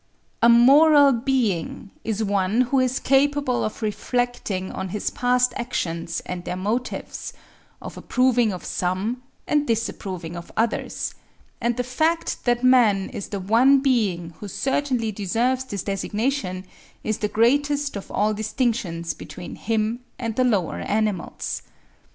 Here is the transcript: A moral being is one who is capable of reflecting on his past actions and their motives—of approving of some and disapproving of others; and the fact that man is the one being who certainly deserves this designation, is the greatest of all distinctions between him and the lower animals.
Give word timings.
A 0.41 0.49
moral 0.49 1.11
being 1.11 1.91
is 2.03 2.23
one 2.23 2.61
who 2.61 2.79
is 2.79 2.99
capable 2.99 3.63
of 3.63 3.83
reflecting 3.83 4.71
on 4.71 4.89
his 4.89 5.11
past 5.11 5.53
actions 5.57 6.21
and 6.25 6.43
their 6.43 6.55
motives—of 6.55 7.97
approving 7.97 8.51
of 8.51 8.65
some 8.65 9.21
and 9.45 9.67
disapproving 9.67 10.35
of 10.35 10.51
others; 10.57 11.13
and 11.61 11.77
the 11.77 11.83
fact 11.83 12.45
that 12.45 12.63
man 12.63 13.11
is 13.11 13.27
the 13.29 13.39
one 13.39 13.79
being 13.81 14.31
who 14.39 14.47
certainly 14.47 15.11
deserves 15.11 15.65
this 15.65 15.83
designation, 15.83 16.65
is 17.03 17.19
the 17.19 17.27
greatest 17.27 17.95
of 17.95 18.09
all 18.09 18.33
distinctions 18.33 19.13
between 19.13 19.53
him 19.53 19.99
and 20.17 20.35
the 20.35 20.43
lower 20.43 20.79
animals. 20.79 21.61